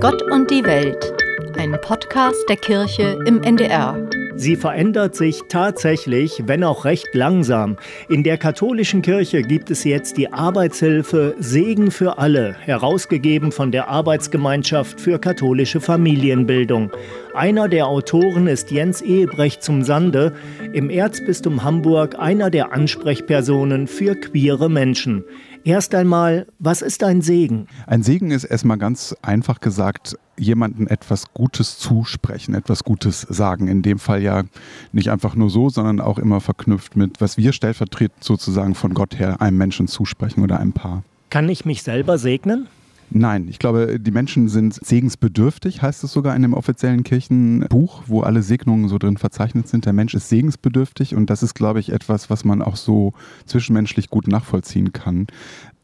Gott 0.00 0.22
und 0.30 0.50
die 0.50 0.64
Welt, 0.64 1.12
ein 1.58 1.76
Podcast 1.82 2.48
der 2.48 2.56
Kirche 2.56 3.18
im 3.26 3.42
NDR. 3.42 4.08
Sie 4.34 4.56
verändert 4.56 5.14
sich 5.14 5.42
tatsächlich, 5.50 6.44
wenn 6.46 6.64
auch 6.64 6.86
recht 6.86 7.08
langsam. 7.12 7.76
In 8.08 8.22
der 8.22 8.38
katholischen 8.38 9.02
Kirche 9.02 9.42
gibt 9.42 9.70
es 9.70 9.84
jetzt 9.84 10.16
die 10.16 10.32
Arbeitshilfe 10.32 11.34
Segen 11.38 11.90
für 11.90 12.16
alle, 12.16 12.54
herausgegeben 12.54 13.52
von 13.52 13.72
der 13.72 13.88
Arbeitsgemeinschaft 13.88 14.98
für 14.98 15.18
katholische 15.18 15.82
Familienbildung. 15.82 16.90
Einer 17.34 17.68
der 17.68 17.86
Autoren 17.86 18.46
ist 18.46 18.70
Jens 18.70 19.02
Ehebrecht 19.02 19.62
zum 19.62 19.82
Sande, 19.82 20.32
im 20.72 20.88
Erzbistum 20.88 21.62
Hamburg 21.62 22.18
einer 22.18 22.48
der 22.48 22.72
Ansprechpersonen 22.72 23.86
für 23.86 24.14
queere 24.14 24.70
Menschen. 24.70 25.24
Erst 25.64 25.94
einmal, 25.94 26.46
was 26.58 26.80
ist 26.80 27.04
ein 27.04 27.20
Segen? 27.20 27.66
Ein 27.86 28.02
Segen 28.02 28.30
ist 28.30 28.44
erstmal 28.44 28.78
ganz 28.78 29.14
einfach 29.20 29.60
gesagt, 29.60 30.16
jemandem 30.38 30.86
etwas 30.88 31.34
Gutes 31.34 31.78
zusprechen, 31.78 32.54
etwas 32.54 32.82
Gutes 32.82 33.22
sagen. 33.28 33.68
In 33.68 33.82
dem 33.82 33.98
Fall 33.98 34.22
ja 34.22 34.44
nicht 34.92 35.10
einfach 35.10 35.34
nur 35.34 35.50
so, 35.50 35.68
sondern 35.68 36.00
auch 36.00 36.18
immer 36.18 36.40
verknüpft 36.40 36.96
mit, 36.96 37.20
was 37.20 37.36
wir 37.36 37.52
stellvertretend 37.52 38.24
sozusagen 38.24 38.74
von 38.74 38.94
Gott 38.94 39.18
her 39.18 39.42
einem 39.42 39.58
Menschen 39.58 39.86
zusprechen 39.86 40.42
oder 40.42 40.58
einem 40.58 40.72
Paar. 40.72 41.02
Kann 41.28 41.48
ich 41.48 41.66
mich 41.66 41.82
selber 41.82 42.16
segnen? 42.16 42.66
Nein, 43.12 43.48
ich 43.48 43.58
glaube, 43.58 43.98
die 43.98 44.12
Menschen 44.12 44.48
sind 44.48 44.74
segensbedürftig, 44.74 45.82
heißt 45.82 46.04
es 46.04 46.12
sogar 46.12 46.36
in 46.36 46.42
dem 46.42 46.54
offiziellen 46.54 47.02
Kirchenbuch, 47.02 48.04
wo 48.06 48.20
alle 48.22 48.42
Segnungen 48.42 48.88
so 48.88 48.98
drin 48.98 49.16
verzeichnet 49.16 49.66
sind. 49.66 49.84
Der 49.84 49.92
Mensch 49.92 50.14
ist 50.14 50.28
segensbedürftig 50.28 51.16
und 51.16 51.28
das 51.28 51.42
ist, 51.42 51.54
glaube 51.54 51.80
ich, 51.80 51.90
etwas, 51.90 52.30
was 52.30 52.44
man 52.44 52.62
auch 52.62 52.76
so 52.76 53.12
zwischenmenschlich 53.46 54.10
gut 54.10 54.28
nachvollziehen 54.28 54.92
kann 54.92 55.26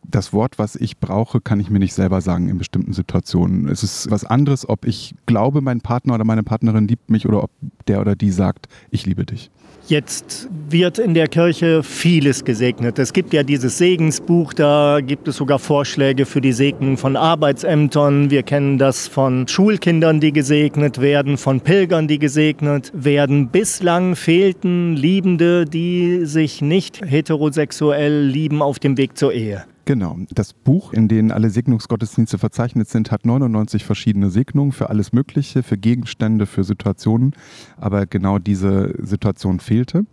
das 0.09 0.33
Wort, 0.33 0.59
was 0.59 0.77
ich 0.77 0.99
brauche, 0.99 1.41
kann 1.41 1.61
ich 1.61 1.71
mir 1.71 1.79
nicht 1.79 1.95
selber 1.95 2.21
sagen 2.21 2.49
in 2.49 2.59
bestimmten 2.59 2.93
Situationen. 2.93 3.69
Es 3.69 3.83
ist 3.83 4.11
was 4.11 4.25
anderes, 4.25 4.69
ob 4.69 4.85
ich 4.85 5.15
glaube, 5.27 5.61
mein 5.61 5.81
Partner 5.81 6.15
oder 6.15 6.25
meine 6.25 6.43
Partnerin 6.43 6.89
liebt 6.89 7.11
mich 7.11 7.27
oder 7.27 7.43
ob 7.43 7.51
der 7.87 8.01
oder 8.01 8.15
die 8.15 8.31
sagt, 8.31 8.69
ich 8.91 9.07
liebe 9.07 9.25
dich. 9.25 9.51
Jetzt 9.89 10.49
wird 10.69 10.99
in 10.99 11.15
der 11.15 11.29
Kirche 11.29 11.85
vieles 11.85 12.45
gesegnet. 12.45 12.99
Es 12.99 13.13
gibt 13.13 13.33
ja 13.33 13.45
dieses 13.45 13.79
Segensbuch, 13.79 14.53
da 14.53 14.99
gibt 15.01 15.29
es 15.29 15.37
sogar 15.37 15.61
Vorschläge 15.61 16.27
für 16.27 16.41
die 16.41 16.51
Segnung 16.51 16.97
von 16.97 17.15
Arbeitsämtern. 17.15 18.29
Wir 18.29 18.43
kennen 18.43 18.79
das 18.79 19.07
von 19.07 19.47
Schulkindern, 19.47 20.19
die 20.19 20.33
gesegnet 20.33 21.01
werden, 21.01 21.37
von 21.37 21.61
Pilgern, 21.61 22.09
die 22.09 22.19
gesegnet 22.19 22.91
werden. 22.95 23.51
Bislang 23.51 24.17
fehlten 24.17 24.97
Liebende, 24.97 25.67
die 25.67 26.27
sich 26.27 26.63
nicht 26.63 27.03
heterosexuell 27.07 28.25
lieben 28.27 28.63
auf 28.63 28.81
dem 28.81 28.97
Weg 28.97 29.17
zur 29.17 29.33
Ehe. 29.35 29.67
Genau. 29.87 30.19
Das 30.35 30.53
Buch, 30.53 30.93
in 30.93 31.07
dem 31.07 31.31
alle 31.31 31.49
Segnungsgottesdienste 31.49 32.39
verzeichnet 32.39 32.89
sind, 32.89 33.13
hat 33.13 33.25
99 33.25 33.85
verschiedene 33.85 34.31
Segnungen 34.31 34.73
für 34.73 34.91
alles 34.91 35.13
Mögliche, 35.13 35.63
für 35.63 35.79
Gegenstände, 35.79 36.47
für 36.47 36.65
Situationen. 36.65 37.37
Aber 37.77 38.05
genau 38.07 38.41
diese 38.41 38.95
Situation 38.99 39.61
fehlte. 39.61 40.05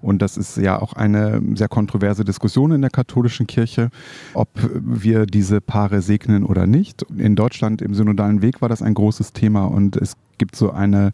Und 0.00 0.22
das 0.22 0.36
ist 0.36 0.56
ja 0.56 0.82
auch 0.82 0.94
eine 0.94 1.40
sehr 1.54 1.68
kontroverse 1.68 2.24
Diskussion 2.24 2.72
in 2.72 2.80
der 2.80 2.90
katholischen 2.90 3.46
Kirche, 3.46 3.90
ob 4.34 4.48
wir 4.74 5.26
diese 5.26 5.60
Paare 5.60 6.02
segnen 6.02 6.44
oder 6.44 6.66
nicht. 6.66 7.06
In 7.16 7.36
Deutschland 7.36 7.80
im 7.80 7.94
synodalen 7.94 8.42
Weg 8.42 8.60
war 8.60 8.68
das 8.68 8.82
ein 8.82 8.94
großes 8.94 9.32
Thema 9.32 9.66
und 9.66 9.96
es 9.96 10.16
gibt 10.38 10.56
so 10.56 10.72
eine 10.72 11.12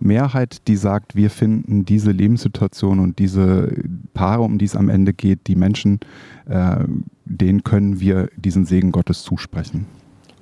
Mehrheit, 0.00 0.66
die 0.66 0.74
sagt, 0.74 1.14
wir 1.14 1.30
finden 1.30 1.84
diese 1.84 2.10
Lebenssituation 2.10 2.98
und 2.98 3.20
diese 3.20 3.72
Paare, 4.14 4.42
um 4.42 4.58
die 4.58 4.64
es 4.64 4.74
am 4.74 4.88
Ende 4.88 5.12
geht, 5.12 5.46
die 5.46 5.54
Menschen, 5.54 6.00
äh, 6.46 6.78
denen 7.24 7.64
können 7.64 8.00
wir 8.00 8.28
diesen 8.36 8.66
Segen 8.66 8.92
Gottes 8.92 9.22
zusprechen. 9.22 9.86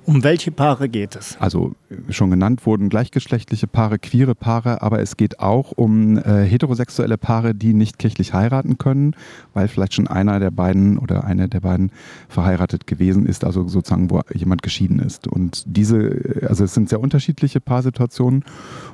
Um 0.05 0.23
welche 0.23 0.51
Paare 0.51 0.89
geht 0.89 1.15
es? 1.15 1.37
Also 1.39 1.75
schon 2.09 2.29
genannt 2.29 2.65
wurden 2.65 2.89
gleichgeschlechtliche 2.89 3.67
Paare, 3.67 3.99
queere 3.99 4.35
Paare, 4.35 4.81
aber 4.81 4.99
es 4.99 5.15
geht 5.15 5.39
auch 5.39 5.71
um 5.71 6.17
äh, 6.17 6.43
heterosexuelle 6.43 7.17
Paare, 7.17 7.55
die 7.55 7.73
nicht 7.73 7.99
kirchlich 7.99 8.33
heiraten 8.33 8.77
können, 8.77 9.15
weil 9.53 9.69
vielleicht 9.69 9.93
schon 9.93 10.07
einer 10.07 10.41
der 10.41 10.51
beiden 10.51 10.97
oder 10.97 11.23
eine 11.23 11.47
der 11.47 11.61
beiden 11.61 11.91
verheiratet 12.27 12.85
gewesen 12.85 13.25
ist, 13.25 13.45
also 13.45 13.65
sozusagen, 13.67 14.09
wo 14.09 14.21
jemand 14.33 14.61
geschieden 14.61 14.99
ist. 14.99 15.25
Und 15.27 15.63
diese, 15.65 16.41
also 16.49 16.65
es 16.65 16.73
sind 16.73 16.89
sehr 16.89 16.99
unterschiedliche 16.99 17.61
Paarsituationen 17.61 18.43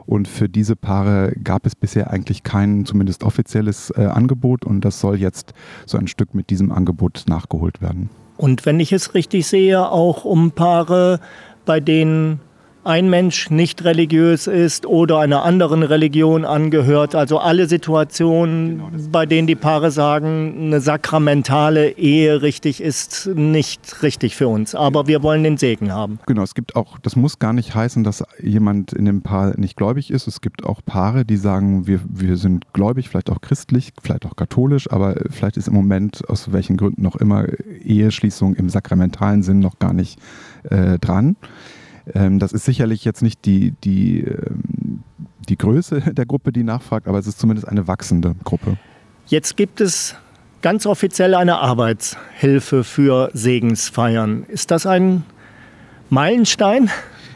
und 0.06 0.28
für 0.28 0.48
diese 0.48 0.76
Paare 0.76 1.34
gab 1.44 1.66
es 1.66 1.76
bisher 1.76 2.12
eigentlich 2.12 2.44
kein 2.44 2.86
zumindest 2.86 3.24
offizielles 3.24 3.92
äh, 3.96 4.06
Angebot 4.06 4.64
und 4.64 4.82
das 4.82 5.00
soll 5.00 5.18
jetzt 5.18 5.54
so 5.88 5.98
ein 5.98 6.08
Stück 6.08 6.36
mit 6.36 6.52
diesem 6.52 6.72
Angebot 6.72 7.24
nachgeholt 7.28 7.82
werden. 7.82 8.12
Und 8.40 8.66
wenn 8.66 8.80
ich 8.80 8.94
es 8.94 9.16
richtig 9.16 9.48
sehe, 9.48 9.92
auch 9.92 10.24
um 10.24 10.52
Paare, 10.52 11.20
bei 11.66 11.82
denen 11.82 12.40
ein 12.84 13.10
Mensch 13.10 13.50
nicht 13.50 13.84
religiös 13.84 14.48
ist 14.48 14.86
oder 14.86 15.20
einer 15.20 15.44
anderen 15.44 15.84
Religion 15.84 16.46
angehört. 16.46 17.16
Also 17.16 17.40
alle 17.40 17.68
Situationen, 17.68 18.78
genau 18.78 19.10
bei 19.12 19.26
denen 19.26 19.48
die 19.48 19.56
Paare 19.56 19.92
sagen, 19.92 20.54
eine 20.58 20.82
sakramentale 20.82 21.98
Ehe 21.98 22.42
richtig 22.42 22.82
ist, 22.82 23.30
nicht 23.34 24.02
richtig 24.04 24.36
für 24.36 24.48
uns. 24.48 24.76
Aber 24.76 25.08
wir 25.08 25.24
wollen 25.24 25.44
den 25.44 25.58
Segen 25.58 25.92
haben. 25.92 26.20
Genau, 26.26 26.44
es 26.44 26.54
gibt 26.54 26.76
auch, 26.76 26.98
das 27.00 27.16
muss 27.16 27.40
gar 27.40 27.54
nicht 27.54 27.76
heißen, 27.76 28.04
dass 28.04 28.24
jemand 28.42 28.94
in 28.94 29.06
dem 29.06 29.22
Paar 29.22 29.60
nicht 29.60 29.76
gläubig 29.76 30.12
ist. 30.12 30.28
Es 30.28 30.42
gibt 30.42 30.66
auch 30.66 30.82
Paare, 30.86 31.26
die 31.26 31.38
sagen, 31.38 31.88
wir, 31.88 32.00
wir 32.08 32.38
sind 32.38 32.72
gläubig, 32.74 33.10
vielleicht 33.10 33.30
auch 33.30 33.42
christlich, 33.42 33.92
vielleicht 34.02 34.26
auch 34.26 34.36
katholisch, 34.36 34.92
aber 34.92 35.16
vielleicht 35.30 35.58
ist 35.58 35.68
im 35.68 35.74
Moment, 35.74 36.28
aus 36.30 36.52
welchen 36.52 36.78
Gründen 36.78 37.02
noch 37.02 37.16
immer, 37.16 37.46
Eheschließung 37.84 38.56
im 38.56 38.70
sakramentalen 38.70 39.44
Sinn 39.44 39.60
noch 39.60 39.80
gar 39.80 39.94
nicht 39.94 40.20
äh, 40.64 40.98
dran. 41.00 41.36
Ähm, 42.14 42.40
das 42.40 42.54
ist 42.54 42.66
sicherlich 42.66 43.06
jetzt 43.06 43.22
nicht 43.22 43.46
die, 43.46 43.74
die, 43.84 44.22
ähm, 44.22 45.04
die 45.48 45.58
Größe 45.58 46.02
der 46.14 46.26
Gruppe, 46.26 46.52
die 46.52 46.64
nachfragt, 46.64 47.08
aber 47.08 47.20
es 47.20 47.28
ist 47.28 47.40
zumindest 47.40 47.68
eine 47.68 47.88
wachsende 47.88 48.36
Gruppe. 48.44 48.78
Jetzt 49.28 49.58
gibt 49.58 49.82
es 49.82 50.16
ganz 50.62 50.86
offiziell 50.86 51.36
eine 51.36 51.58
Arbeitshilfe 51.60 52.84
für 52.84 53.30
Segensfeiern. 53.34 54.44
Ist 54.48 54.72
das 54.72 54.86
ein 54.86 55.24
Meilenstein? 56.10 56.90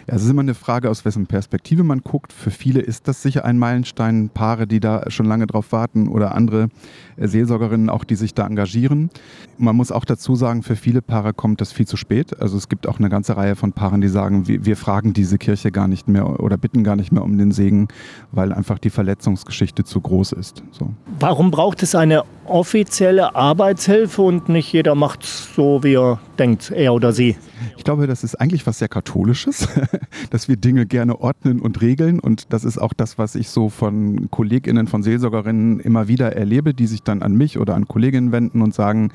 Ja, 0.07 0.15
es 0.15 0.23
ist 0.23 0.29
immer 0.29 0.41
eine 0.41 0.53
Frage, 0.53 0.89
aus 0.89 1.05
wessen 1.05 1.27
Perspektive 1.27 1.83
man 1.83 2.01
guckt. 2.01 2.33
Für 2.33 2.51
viele 2.51 2.81
ist 2.81 3.07
das 3.07 3.21
sicher 3.21 3.45
ein 3.45 3.57
Meilenstein, 3.57 4.29
Paare, 4.33 4.67
die 4.67 4.81
da 4.81 5.09
schon 5.09 5.25
lange 5.25 5.47
drauf 5.47 5.71
warten 5.71 6.09
oder 6.09 6.35
andere 6.35 6.67
äh, 7.15 7.27
Seelsorgerinnen 7.27 7.89
auch, 7.89 8.03
die 8.03 8.15
sich 8.15 8.33
da 8.33 8.45
engagieren. 8.45 9.09
Man 9.57 9.75
muss 9.75 9.91
auch 9.91 10.03
dazu 10.03 10.35
sagen, 10.35 10.61
für 10.61 10.75
viele 10.75 11.01
Paare 11.01 11.33
kommt 11.33 11.61
das 11.61 11.71
viel 11.71 11.87
zu 11.87 11.95
spät. 11.95 12.41
Also 12.41 12.57
es 12.57 12.67
gibt 12.67 12.87
auch 12.87 12.99
eine 12.99 13.09
ganze 13.09 13.37
Reihe 13.37 13.55
von 13.55 13.71
Paaren, 13.71 14.01
die 14.01 14.09
sagen, 14.09 14.47
wir, 14.47 14.65
wir 14.65 14.75
fragen 14.75 15.13
diese 15.13 15.37
Kirche 15.37 15.71
gar 15.71 15.87
nicht 15.87 16.09
mehr 16.09 16.39
oder 16.39 16.57
bitten 16.57 16.83
gar 16.83 16.97
nicht 16.97 17.11
mehr 17.13 17.23
um 17.23 17.37
den 17.37 17.51
Segen, 17.51 17.87
weil 18.31 18.51
einfach 18.51 18.79
die 18.79 18.89
Verletzungsgeschichte 18.89 19.85
zu 19.85 20.01
groß 20.01 20.33
ist. 20.33 20.63
So. 20.71 20.89
Warum 21.19 21.49
braucht 21.49 21.81
es 21.81 21.95
eine 21.95 22.23
offizielle 22.45 23.35
Arbeitshilfe 23.35 24.21
und 24.21 24.49
nicht 24.49 24.71
jeder 24.73 24.95
macht 24.95 25.23
so, 25.23 25.83
wie 25.83 25.95
er 25.95 26.19
denkt, 26.37 26.71
er 26.71 26.93
oder 26.93 27.13
sie? 27.13 27.37
Ich 27.77 27.83
glaube, 27.83 28.07
das 28.07 28.23
ist 28.23 28.35
eigentlich 28.35 28.65
was 28.67 28.79
sehr 28.79 28.87
Katholisches, 28.87 29.67
dass 30.29 30.47
wir 30.47 30.57
Dinge 30.57 30.85
gerne 30.85 31.19
ordnen 31.19 31.59
und 31.59 31.81
regeln. 31.81 32.19
Und 32.19 32.53
das 32.53 32.63
ist 32.63 32.77
auch 32.77 32.93
das, 32.93 33.17
was 33.17 33.35
ich 33.35 33.49
so 33.49 33.69
von 33.69 34.29
KollegInnen, 34.31 34.87
von 34.87 35.03
Seelsorgerinnen 35.03 35.79
immer 35.79 36.07
wieder 36.07 36.35
erlebe, 36.35 36.73
die 36.73 36.87
sich 36.87 37.03
dann 37.03 37.21
an 37.21 37.35
mich 37.35 37.57
oder 37.57 37.75
an 37.75 37.87
Kolleginnen 37.87 38.31
wenden 38.31 38.61
und 38.61 38.73
sagen, 38.73 39.11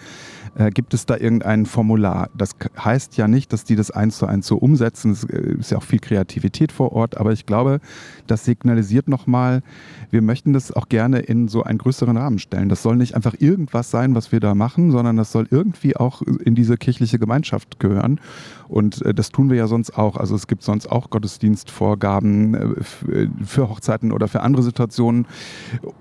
äh, 0.56 0.70
gibt 0.70 0.94
es 0.94 1.06
da 1.06 1.16
irgendein 1.16 1.66
Formular? 1.66 2.30
Das 2.36 2.50
heißt 2.78 3.16
ja 3.16 3.28
nicht, 3.28 3.52
dass 3.52 3.64
die 3.64 3.76
das 3.76 3.90
eins 3.90 4.18
zu 4.18 4.26
eins 4.26 4.46
so 4.46 4.56
umsetzen. 4.56 5.12
Es 5.12 5.24
äh, 5.24 5.56
ist 5.58 5.70
ja 5.70 5.78
auch 5.78 5.82
viel 5.82 5.98
Kreativität 5.98 6.72
vor 6.72 6.92
Ort, 6.92 7.16
aber 7.16 7.32
ich 7.32 7.46
glaube, 7.46 7.80
das 8.26 8.44
signalisiert 8.44 9.08
nochmal, 9.08 9.62
wir 10.10 10.22
möchten 10.22 10.52
das 10.52 10.72
auch 10.72 10.88
gerne 10.88 11.20
in 11.20 11.48
so 11.48 11.62
einen 11.62 11.78
größeren 11.78 12.16
Rahmen 12.16 12.38
stellen. 12.38 12.68
Das 12.68 12.82
soll 12.82 12.96
nicht 12.96 13.14
einfach 13.14 13.34
irgendwas 13.38 13.90
sein, 13.90 14.14
was 14.14 14.32
wir 14.32 14.40
da 14.40 14.54
machen, 14.54 14.90
sondern 14.90 15.16
das 15.16 15.32
soll 15.32 15.46
irgendwie 15.50 15.96
auch 15.96 16.22
in 16.22 16.54
diese 16.54 16.76
kirchliche 16.76 17.18
Gemeinschaft 17.18 17.80
gehören. 17.80 18.20
Und 18.68 19.04
äh, 19.04 19.14
das 19.14 19.30
tun 19.30 19.50
wir 19.50 19.56
ja 19.56 19.66
sonst 19.66 19.96
auch. 19.96 20.16
Also 20.16 20.34
es 20.34 20.46
gibt 20.46 20.62
sonst 20.62 20.90
auch 20.90 21.10
Gottesdienstvorgaben 21.10 22.54
äh, 22.54 23.28
für 23.44 23.68
Hochzeiten 23.68 24.12
oder 24.12 24.28
für 24.28 24.42
andere 24.42 24.62
Situationen. 24.62 25.26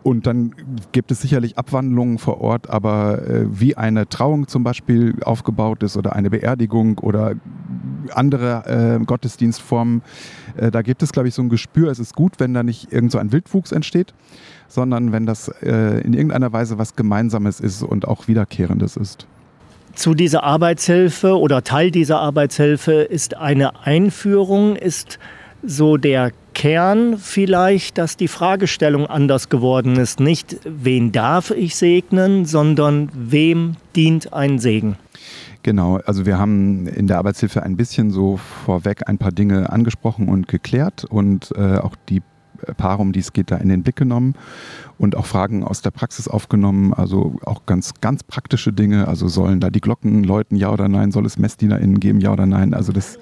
Und 0.03 0.27
dann 0.27 0.53
gibt 0.91 1.11
es 1.11 1.21
sicherlich 1.21 1.57
Abwandlungen 1.57 2.17
vor 2.17 2.41
Ort, 2.41 2.69
aber 2.69 3.27
äh, 3.27 3.45
wie 3.49 3.75
eine 3.75 4.09
Trauung 4.09 4.47
zum 4.47 4.63
Beispiel 4.63 5.15
aufgebaut 5.23 5.83
ist 5.83 5.97
oder 5.97 6.15
eine 6.15 6.29
Beerdigung 6.29 6.97
oder 6.99 7.35
andere 8.13 9.01
Gottesdienstformen, 9.05 10.01
da 10.71 10.81
gibt 10.81 11.03
es, 11.03 11.11
glaube 11.11 11.27
ich, 11.27 11.33
so 11.33 11.41
ein 11.41 11.49
Gespür. 11.49 11.91
Es 11.91 11.99
ist 11.99 12.15
gut, 12.15 12.33
wenn 12.37 12.53
da 12.53 12.63
nicht 12.63 12.93
irgend 12.93 13.11
so 13.11 13.17
ein 13.17 13.33
Wildwuchs 13.33 13.73
entsteht, 13.73 14.13
sondern 14.69 15.11
wenn 15.11 15.25
das 15.25 15.49
in 15.49 16.13
irgendeiner 16.13 16.53
Weise 16.53 16.77
was 16.77 16.95
Gemeinsames 16.95 17.59
ist 17.59 17.83
und 17.83 18.07
auch 18.07 18.29
Wiederkehrendes 18.29 18.95
ist 18.95 19.27
zu 19.97 20.13
dieser 20.13 20.43
Arbeitshilfe 20.43 21.39
oder 21.39 21.63
Teil 21.63 21.89
dieser 21.89 22.19
Arbeitshilfe 22.19 22.93
ist 22.93 23.35
eine 23.35 23.83
Einführung, 23.83 24.75
ist 24.75 25.17
so 25.63 25.97
der 25.97 26.31
Kern 26.53 27.17
vielleicht, 27.17 27.97
dass 27.97 28.15
die 28.15 28.27
Fragestellung 28.27 29.07
anders 29.07 29.49
geworden 29.49 29.95
ist. 29.97 30.19
Nicht, 30.19 30.57
wen 30.63 31.11
darf 31.11 31.49
ich 31.51 31.75
segnen, 31.75 32.45
sondern 32.45 33.09
wem 33.13 33.75
dient 33.95 34.33
ein 34.33 34.59
Segen. 34.59 34.97
Genau, 35.63 35.97
also 36.05 36.25
wir 36.27 36.37
haben 36.37 36.87
in 36.87 37.07
der 37.07 37.17
Arbeitshilfe 37.17 37.63
ein 37.63 37.75
bisschen 37.75 38.11
so 38.11 38.37
vorweg 38.37 39.09
ein 39.09 39.17
paar 39.17 39.31
Dinge 39.31 39.71
angesprochen 39.71 40.29
und 40.29 40.47
geklärt 40.47 41.05
und 41.05 41.51
äh, 41.57 41.77
auch 41.77 41.95
die 42.07 42.21
Paare, 42.77 43.01
um 43.01 43.11
die 43.11 43.19
es 43.19 43.33
geht, 43.33 43.51
da 43.51 43.57
in 43.57 43.69
den 43.69 43.83
Blick 43.83 43.95
genommen 43.95 44.35
und 44.97 45.15
auch 45.15 45.25
Fragen 45.25 45.63
aus 45.63 45.81
der 45.81 45.91
Praxis 45.91 46.27
aufgenommen, 46.27 46.93
also 46.93 47.37
auch 47.43 47.65
ganz, 47.65 47.93
ganz 48.01 48.23
praktische 48.23 48.73
Dinge, 48.73 49.07
also 49.07 49.27
sollen 49.27 49.59
da 49.59 49.69
die 49.69 49.81
Glocken 49.81 50.23
läuten, 50.23 50.55
ja 50.57 50.71
oder 50.71 50.87
nein, 50.87 51.11
soll 51.11 51.25
es 51.25 51.37
MessdienerInnen 51.37 51.99
geben, 51.99 52.19
ja 52.19 52.33
oder 52.33 52.45
nein, 52.45 52.73
also 52.73 52.91
das, 52.91 53.19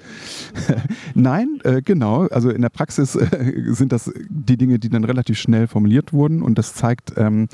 nein, 1.14 1.60
äh, 1.64 1.82
genau, 1.82 2.26
also 2.28 2.50
in 2.50 2.62
der 2.62 2.70
Praxis 2.70 3.14
äh, 3.14 3.52
sind 3.68 3.92
das 3.92 4.12
die 4.28 4.56
Dinge, 4.56 4.78
die 4.78 4.88
dann 4.88 5.04
relativ 5.04 5.38
schnell 5.38 5.66
formuliert 5.66 6.12
wurden 6.12 6.42
und 6.42 6.56
das 6.58 6.74
zeigt, 6.74 7.12
ähm, 7.16 7.48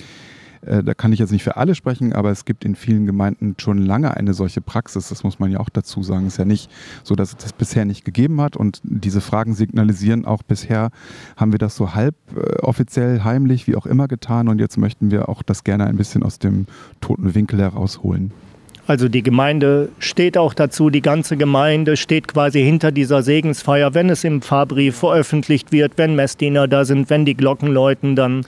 äh, 0.66 0.82
da 0.82 0.94
kann 0.94 1.12
ich 1.12 1.18
jetzt 1.18 1.32
nicht 1.32 1.42
für 1.42 1.56
alle 1.56 1.74
sprechen, 1.74 2.12
aber 2.12 2.30
es 2.30 2.44
gibt 2.44 2.64
in 2.64 2.74
vielen 2.74 3.06
Gemeinden 3.06 3.54
schon 3.58 3.78
lange 3.78 4.16
eine 4.16 4.34
solche 4.34 4.60
Praxis. 4.60 5.08
Das 5.08 5.24
muss 5.24 5.38
man 5.38 5.50
ja 5.50 5.60
auch 5.60 5.68
dazu 5.68 6.02
sagen. 6.02 6.26
Es 6.26 6.34
ist 6.34 6.38
ja 6.38 6.44
nicht 6.44 6.70
so, 7.02 7.14
dass 7.14 7.30
es 7.30 7.36
das 7.36 7.52
bisher 7.52 7.84
nicht 7.84 8.04
gegeben 8.04 8.40
hat. 8.40 8.56
Und 8.56 8.80
diese 8.84 9.20
Fragen 9.20 9.54
signalisieren 9.54 10.24
auch 10.24 10.42
bisher, 10.42 10.90
haben 11.36 11.52
wir 11.52 11.58
das 11.58 11.76
so 11.76 11.94
halb 11.94 12.14
äh, 12.36 12.60
offiziell, 12.60 13.24
heimlich, 13.24 13.66
wie 13.66 13.76
auch 13.76 13.86
immer 13.86 14.08
getan. 14.08 14.48
Und 14.48 14.60
jetzt 14.60 14.78
möchten 14.78 15.10
wir 15.10 15.28
auch 15.28 15.42
das 15.42 15.64
gerne 15.64 15.86
ein 15.86 15.96
bisschen 15.96 16.22
aus 16.22 16.38
dem 16.38 16.66
toten 17.00 17.34
Winkel 17.34 17.60
herausholen. 17.60 18.32
Also 18.86 19.08
die 19.08 19.22
Gemeinde 19.22 19.90
steht 20.00 20.36
auch 20.36 20.54
dazu, 20.54 20.90
die 20.90 21.02
ganze 21.02 21.36
Gemeinde 21.36 21.96
steht 21.96 22.26
quasi 22.26 22.62
hinter 22.62 22.90
dieser 22.90 23.22
Segensfeier, 23.22 23.94
wenn 23.94 24.10
es 24.10 24.24
im 24.24 24.42
Fahrbrief 24.42 24.96
veröffentlicht 24.96 25.70
wird, 25.70 25.92
wenn 25.98 26.16
Messdiener 26.16 26.66
da 26.66 26.84
sind, 26.84 27.08
wenn 27.08 27.24
die 27.24 27.36
Glocken 27.36 27.68
läuten, 27.68 28.16
dann 28.16 28.44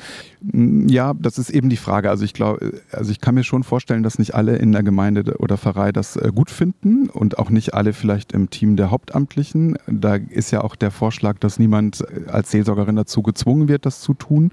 ja, 0.53 1.15
das 1.19 1.39
ist 1.39 1.51
eben 1.51 1.71
die 1.71 1.77
Frage. 1.77 2.11
Also 2.11 2.25
ich 2.25 2.35
glaube, 2.35 2.83
also 2.93 3.11
ich 3.11 3.21
kann 3.21 3.35
mir 3.35 3.45
schon 3.45 3.63
vorstellen, 3.63 4.03
dass 4.03 4.19
nicht 4.19 4.35
alle 4.35 4.57
in 4.57 4.73
der 4.73 4.83
Gemeinde 4.83 5.37
oder 5.39 5.57
Pfarrei 5.57 5.91
das 5.91 6.17
äh, 6.17 6.31
gut 6.35 6.51
finden 6.51 7.09
und 7.09 7.39
auch 7.39 7.49
nicht 7.49 7.73
alle 7.73 7.93
vielleicht 7.93 8.33
im 8.33 8.51
Team 8.51 8.77
der 8.77 8.91
Hauptamtlichen. 8.91 9.79
Da 9.87 10.17
ist 10.17 10.51
ja 10.51 10.63
auch 10.63 10.77
der 10.77 10.91
Vorschlag, 10.91 11.39
dass 11.39 11.59
niemand 11.59 12.03
äh, 12.03 12.31
als 12.31 12.51
Seelsorgerin 12.51 12.97
dazu 12.97 13.23
gezwungen 13.23 13.69
wird, 13.69 13.87
das 13.87 14.01
zu 14.01 14.13
tun. 14.13 14.51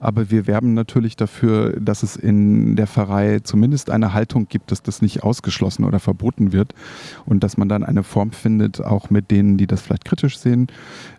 Aber 0.00 0.30
wir 0.30 0.46
werben 0.46 0.74
natürlich 0.74 1.16
dafür, 1.16 1.78
dass 1.80 2.02
es 2.02 2.16
in 2.16 2.76
der 2.76 2.86
Pfarrei 2.86 3.40
zumindest 3.40 3.90
eine 3.90 4.14
Haltung 4.14 4.48
gibt, 4.48 4.70
dass 4.70 4.82
das 4.82 5.02
nicht 5.02 5.22
ausgeschlossen 5.22 5.84
oder 5.84 6.00
verboten 6.00 6.52
wird 6.52 6.74
und 7.26 7.42
dass 7.44 7.56
man 7.56 7.68
dann 7.68 7.84
eine 7.84 8.02
Form 8.02 8.32
findet, 8.32 8.80
auch 8.80 9.10
mit 9.10 9.30
denen, 9.30 9.56
die 9.56 9.66
das 9.66 9.82
vielleicht 9.82 10.04
kritisch 10.04 10.38
sehen, 10.38 10.68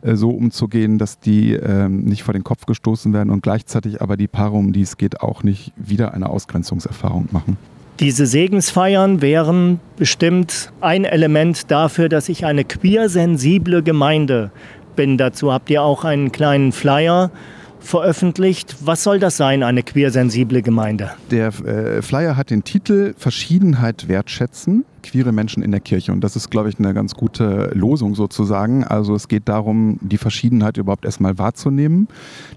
äh, 0.01 0.15
so 0.15 0.31
umzugehen, 0.31 0.97
dass 0.97 1.19
die 1.19 1.53
ähm, 1.53 2.03
nicht 2.03 2.23
vor 2.23 2.33
den 2.33 2.43
Kopf 2.43 2.65
gestoßen 2.65 3.13
werden 3.13 3.29
und 3.29 3.43
gleichzeitig 3.43 4.01
aber 4.01 4.08
die 4.17 4.27
Paare, 4.27 4.55
um 4.55 4.73
die 4.73 4.81
es 4.81 4.97
geht, 4.97 5.21
auch 5.21 5.43
nicht 5.43 5.73
wieder 5.75 6.13
eine 6.13 6.29
Ausgrenzungserfahrung 6.29 7.29
machen. 7.31 7.57
Diese 7.99 8.25
Segensfeiern 8.25 9.21
wären 9.21 9.81
bestimmt 9.97 10.71
ein 10.79 11.03
Element 11.03 11.69
dafür, 11.69 12.07
dass 12.07 12.29
ich 12.29 12.45
eine 12.45 12.63
queersensible 12.63 13.83
Gemeinde 13.83 14.51
bin. 14.95 15.17
Dazu 15.17 15.51
habt 15.51 15.69
ihr 15.69 15.81
auch 15.81 16.05
einen 16.05 16.31
kleinen 16.31 16.71
Flyer 16.71 17.29
veröffentlicht. 17.79 18.77
Was 18.81 19.03
soll 19.03 19.19
das 19.19 19.37
sein, 19.37 19.63
eine 19.63 19.83
queersensible 19.83 20.61
Gemeinde? 20.61 21.11
Der 21.31 21.47
äh, 21.47 22.01
Flyer 22.01 22.37
hat 22.37 22.49
den 22.49 22.63
Titel 22.63 23.13
Verschiedenheit 23.17 24.07
wertschätzen, 24.07 24.85
queere 25.03 25.31
Menschen 25.31 25.63
in 25.63 25.71
der 25.71 25.79
Kirche. 25.79 26.11
Und 26.11 26.23
das 26.23 26.35
ist, 26.35 26.49
glaube 26.49 26.69
ich, 26.69 26.79
eine 26.79 26.93
ganz 26.93 27.15
gute 27.15 27.71
Losung 27.73 28.15
sozusagen. 28.15 28.83
Also 28.83 29.15
es 29.15 29.27
geht 29.27 29.49
darum, 29.49 29.97
die 30.01 30.17
Verschiedenheit 30.17 30.77
überhaupt 30.77 31.05
erstmal 31.05 31.37
wahrzunehmen, 31.37 32.07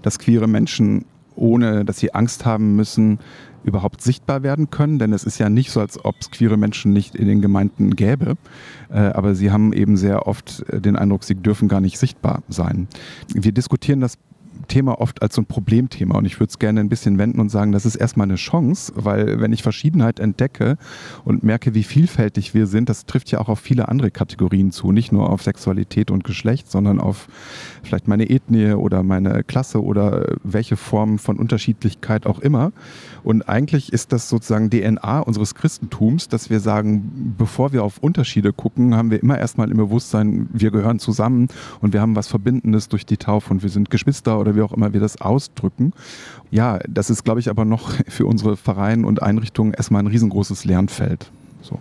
dass 0.01 0.19
queere 0.19 0.47
Menschen, 0.47 1.05
ohne 1.35 1.85
dass 1.85 1.99
sie 1.99 2.13
Angst 2.13 2.45
haben 2.45 2.75
müssen, 2.75 3.19
überhaupt 3.63 4.01
sichtbar 4.01 4.43
werden 4.43 4.69
können, 4.69 4.99
denn 4.99 5.13
es 5.13 5.23
ist 5.23 5.37
ja 5.37 5.49
nicht 5.49 5.71
so, 5.71 5.79
als 5.79 6.03
ob 6.03 6.15
es 6.19 6.31
queere 6.31 6.57
Menschen 6.57 6.91
nicht 6.91 7.15
in 7.15 7.27
den 7.27 7.41
Gemeinden 7.41 7.95
gäbe, 7.95 8.35
äh, 8.89 8.97
aber 8.97 9.35
sie 9.35 9.51
haben 9.51 9.73
eben 9.73 9.97
sehr 9.97 10.27
oft 10.27 10.65
äh, 10.69 10.81
den 10.81 10.95
Eindruck, 10.95 11.23
sie 11.23 11.35
dürfen 11.35 11.67
gar 11.67 11.79
nicht 11.79 11.97
sichtbar 11.97 12.43
sein. 12.49 12.87
Wir 13.33 13.51
diskutieren 13.51 14.01
das 14.01 14.17
Thema 14.67 14.99
oft 14.99 15.21
als 15.21 15.35
so 15.35 15.41
ein 15.41 15.45
Problemthema 15.45 16.17
und 16.17 16.25
ich 16.25 16.39
würde 16.39 16.49
es 16.49 16.59
gerne 16.59 16.79
ein 16.79 16.89
bisschen 16.89 17.17
wenden 17.17 17.39
und 17.39 17.49
sagen, 17.49 17.71
das 17.71 17.85
ist 17.85 17.95
erstmal 17.95 18.25
eine 18.25 18.35
Chance, 18.35 18.93
weil 18.95 19.39
wenn 19.39 19.53
ich 19.53 19.63
Verschiedenheit 19.63 20.19
entdecke 20.19 20.77
und 21.25 21.43
merke, 21.43 21.73
wie 21.73 21.83
vielfältig 21.83 22.53
wir 22.53 22.67
sind, 22.67 22.89
das 22.89 23.05
trifft 23.05 23.31
ja 23.31 23.39
auch 23.39 23.49
auf 23.49 23.59
viele 23.59 23.89
andere 23.89 24.11
Kategorien 24.11 24.71
zu, 24.71 24.91
nicht 24.91 25.11
nur 25.11 25.29
auf 25.29 25.43
Sexualität 25.43 26.11
und 26.11 26.23
Geschlecht, 26.23 26.69
sondern 26.69 26.99
auf 26.99 27.27
vielleicht 27.83 28.07
meine 28.07 28.29
Ethnie 28.29 28.73
oder 28.73 29.03
meine 29.03 29.43
Klasse 29.43 29.83
oder 29.83 30.35
welche 30.43 30.77
Form 30.77 31.19
von 31.19 31.37
Unterschiedlichkeit 31.37 32.25
auch 32.25 32.39
immer. 32.39 32.71
Und 33.23 33.47
eigentlich 33.47 33.93
ist 33.93 34.11
das 34.11 34.29
sozusagen 34.29 34.69
DNA 34.69 35.19
unseres 35.19 35.55
Christentums, 35.55 36.27
dass 36.27 36.49
wir 36.49 36.59
sagen, 36.59 37.35
bevor 37.37 37.73
wir 37.73 37.83
auf 37.83 37.99
Unterschiede 37.99 38.53
gucken, 38.53 38.95
haben 38.95 39.11
wir 39.11 39.21
immer 39.21 39.37
erstmal 39.37 39.71
im 39.71 39.77
Bewusstsein, 39.77 40.49
wir 40.51 40.71
gehören 40.71 40.99
zusammen 40.99 41.47
und 41.81 41.93
wir 41.93 42.01
haben 42.01 42.15
was 42.15 42.27
Verbindendes 42.27 42.89
durch 42.89 43.05
die 43.05 43.17
Taufe 43.17 43.51
und 43.51 43.63
wir 43.63 43.69
sind 43.69 43.89
Geschwister 43.89 44.39
oder 44.39 44.52
wie 44.55 44.61
auch 44.61 44.73
immer 44.73 44.93
wir 44.93 44.99
das 44.99 45.19
ausdrücken. 45.21 45.93
Ja, 46.51 46.79
das 46.87 47.09
ist, 47.09 47.23
glaube 47.23 47.39
ich, 47.39 47.49
aber 47.49 47.65
noch 47.65 47.91
für 48.07 48.25
unsere 48.25 48.57
Vereine 48.57 49.07
und 49.07 49.21
Einrichtungen 49.21 49.73
erstmal 49.73 50.03
ein 50.03 50.07
riesengroßes 50.07 50.65
Lernfeld. 50.65 51.31
So. 51.61 51.79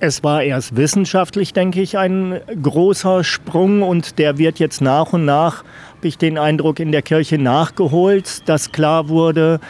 Es 0.00 0.22
war 0.22 0.42
erst 0.42 0.76
wissenschaftlich, 0.76 1.52
denke 1.52 1.80
ich, 1.80 1.96
ein 1.96 2.40
großer 2.62 3.24
Sprung 3.24 3.82
und 3.82 4.18
der 4.18 4.38
wird 4.38 4.58
jetzt 4.58 4.80
nach 4.80 5.12
und 5.12 5.24
nach, 5.24 5.64
habe 5.96 6.08
ich 6.08 6.18
den 6.18 6.36
Eindruck, 6.36 6.78
in 6.78 6.92
der 6.92 7.02
Kirche 7.02 7.38
nachgeholt, 7.38 8.46
dass 8.48 8.72
klar 8.72 9.08
wurde, 9.08 9.60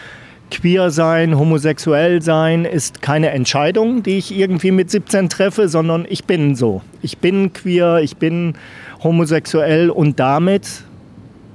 queer 0.51 0.91
sein, 0.91 1.39
homosexuell 1.39 2.23
sein 2.23 2.65
ist 2.65 3.03
keine 3.03 3.31
Entscheidung, 3.31 4.03
die 4.03 4.19
ich 4.19 4.37
irgendwie 4.37 4.71
mit 4.71 4.91
17 4.91 5.29
treffe, 5.29 5.69
sondern 5.69 6.07
ich 6.09 6.25
bin 6.25 6.55
so. 6.55 6.83
Ich 7.03 7.19
bin 7.19 7.53
queer, 7.53 8.01
ich 8.03 8.17
bin 8.17 8.55
homosexuell 9.03 9.91
und 9.91 10.21
damit 10.21 10.85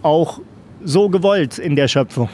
auch 0.01 0.39
so 0.83 1.09
gewollt 1.09 1.57
in 1.59 1.75
der 1.75 1.87
Schöpfung. 1.87 2.29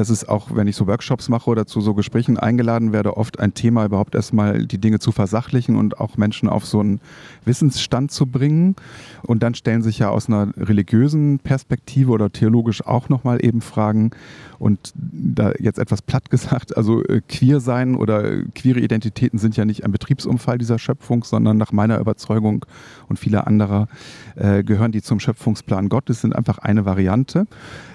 Das 0.00 0.08
ist 0.08 0.30
auch, 0.30 0.54
wenn 0.54 0.66
ich 0.66 0.76
so 0.76 0.86
Workshops 0.86 1.28
mache 1.28 1.50
oder 1.50 1.66
zu 1.66 1.82
so 1.82 1.92
Gesprächen 1.92 2.38
eingeladen 2.38 2.94
werde, 2.94 3.18
oft 3.18 3.38
ein 3.38 3.52
Thema, 3.52 3.84
überhaupt 3.84 4.14
erstmal 4.14 4.64
die 4.64 4.78
Dinge 4.78 4.98
zu 4.98 5.12
versachlichen 5.12 5.76
und 5.76 6.00
auch 6.00 6.16
Menschen 6.16 6.48
auf 6.48 6.64
so 6.64 6.80
einen 6.80 7.02
Wissensstand 7.44 8.10
zu 8.10 8.24
bringen. 8.24 8.76
Und 9.24 9.42
dann 9.42 9.54
stellen 9.54 9.82
sich 9.82 9.98
ja 9.98 10.08
aus 10.08 10.28
einer 10.28 10.54
religiösen 10.56 11.38
Perspektive 11.38 12.12
oder 12.12 12.32
theologisch 12.32 12.86
auch 12.86 13.10
nochmal 13.10 13.44
eben 13.44 13.60
Fragen, 13.60 14.12
und 14.60 14.92
da 14.94 15.52
jetzt 15.58 15.78
etwas 15.78 16.02
platt 16.02 16.28
gesagt, 16.28 16.76
also 16.76 17.02
äh, 17.04 17.22
queer 17.26 17.60
sein 17.60 17.94
oder 17.94 18.42
queere 18.54 18.78
Identitäten 18.78 19.38
sind 19.38 19.56
ja 19.56 19.64
nicht 19.64 19.86
ein 19.86 19.90
Betriebsunfall 19.90 20.58
dieser 20.58 20.78
Schöpfung, 20.78 21.24
sondern 21.24 21.56
nach 21.56 21.72
meiner 21.72 21.98
Überzeugung 21.98 22.66
und 23.08 23.18
vieler 23.18 23.46
anderer 23.46 23.88
äh, 24.36 24.62
gehören 24.62 24.92
die 24.92 25.00
zum 25.00 25.18
Schöpfungsplan 25.18 25.88
Gottes, 25.88 26.20
sind 26.20 26.36
einfach 26.36 26.58
eine 26.58 26.84
Variante. 26.84 27.46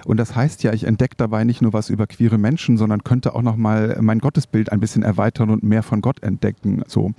Und 0.06 0.16
das 0.16 0.34
heißt 0.34 0.64
ja, 0.64 0.72
ich 0.72 0.84
entdecke 0.84 1.14
dabei 1.16 1.44
nicht 1.44 1.62
nur 1.62 1.72
was 1.72 1.88
über 1.96 2.06
queere 2.06 2.36
Menschen, 2.36 2.76
sondern 2.76 3.04
könnte 3.04 3.34
auch 3.34 3.40
nochmal 3.40 3.96
mein 4.02 4.18
Gottesbild 4.18 4.70
ein 4.70 4.80
bisschen 4.80 5.02
erweitern 5.02 5.48
und 5.48 5.62
mehr 5.62 5.82
von 5.82 6.02
Gott 6.02 6.22
entdecken. 6.22 6.82
So, 6.86 7.12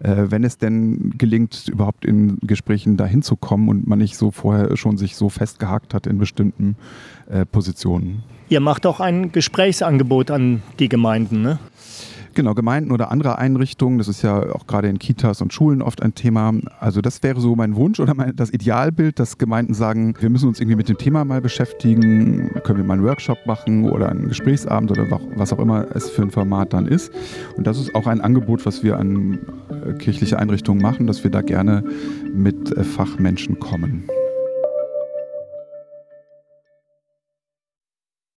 äh, 0.00 0.26
wenn 0.28 0.42
es 0.42 0.58
denn 0.58 1.14
gelingt, 1.16 1.68
überhaupt 1.68 2.04
in 2.04 2.38
Gesprächen 2.42 2.96
dahin 2.96 3.22
zu 3.22 3.36
kommen 3.36 3.68
und 3.68 3.86
man 3.86 4.00
nicht 4.00 4.16
so 4.16 4.32
vorher 4.32 4.76
schon 4.76 4.98
sich 4.98 5.14
so 5.14 5.28
festgehakt 5.28 5.94
hat 5.94 6.08
in 6.08 6.18
bestimmten 6.18 6.76
äh, 7.28 7.46
Positionen. 7.46 8.24
Ihr 8.48 8.60
macht 8.60 8.86
auch 8.86 8.98
ein 8.98 9.30
Gesprächsangebot 9.30 10.30
an 10.30 10.62
die 10.78 10.88
Gemeinden, 10.88 11.42
ne? 11.42 11.58
Genau, 12.34 12.54
Gemeinden 12.54 12.90
oder 12.90 13.12
andere 13.12 13.38
Einrichtungen, 13.38 13.98
das 13.98 14.08
ist 14.08 14.22
ja 14.22 14.52
auch 14.52 14.66
gerade 14.66 14.88
in 14.88 14.98
Kitas 14.98 15.40
und 15.40 15.52
Schulen 15.52 15.82
oft 15.82 16.02
ein 16.02 16.16
Thema. 16.16 16.52
Also 16.80 17.00
das 17.00 17.22
wäre 17.22 17.40
so 17.40 17.54
mein 17.54 17.76
Wunsch 17.76 18.00
oder 18.00 18.14
mein, 18.14 18.34
das 18.34 18.52
Idealbild, 18.52 19.20
dass 19.20 19.38
Gemeinden 19.38 19.72
sagen, 19.72 20.14
wir 20.18 20.30
müssen 20.30 20.48
uns 20.48 20.58
irgendwie 20.58 20.76
mit 20.76 20.88
dem 20.88 20.98
Thema 20.98 21.24
mal 21.24 21.40
beschäftigen, 21.40 22.50
können 22.64 22.78
wir 22.78 22.84
mal 22.84 22.94
einen 22.94 23.04
Workshop 23.04 23.38
machen 23.46 23.88
oder 23.88 24.08
einen 24.08 24.28
Gesprächsabend 24.28 24.90
oder 24.90 25.20
was 25.36 25.52
auch 25.52 25.60
immer 25.60 25.86
es 25.94 26.10
für 26.10 26.22
ein 26.22 26.32
Format 26.32 26.72
dann 26.72 26.88
ist. 26.88 27.12
Und 27.56 27.68
das 27.68 27.78
ist 27.78 27.94
auch 27.94 28.08
ein 28.08 28.20
Angebot, 28.20 28.66
was 28.66 28.82
wir 28.82 28.98
an 28.98 29.38
äh, 29.70 29.92
kirchliche 29.92 30.40
Einrichtungen 30.40 30.82
machen, 30.82 31.06
dass 31.06 31.22
wir 31.22 31.30
da 31.30 31.40
gerne 31.40 31.84
mit 32.34 32.76
äh, 32.76 32.82
Fachmenschen 32.82 33.60
kommen. 33.60 34.08